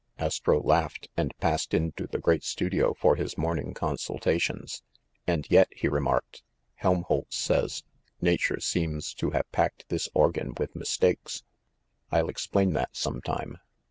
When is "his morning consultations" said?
3.17-4.81